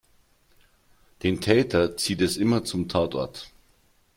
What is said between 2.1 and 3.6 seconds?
es immer zum Tatort.